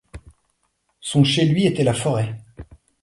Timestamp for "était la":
1.67-1.93